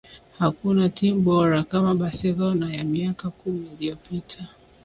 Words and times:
hakuna 0.39 0.89
timu 0.89 1.21
bora 1.21 1.63
kama 1.63 1.95
barcelona 1.95 2.75
ya 2.75 2.83
miaka 2.83 3.29
kumi 3.29 3.67
iliyopita 3.73 4.47